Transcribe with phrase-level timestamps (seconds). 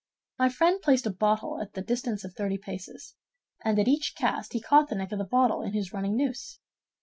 [0.39, 3.13] My friend placed a bottle at the distance of thirty paces,
[3.63, 6.57] and at each cast he caught the neck of the bottle in his running noose.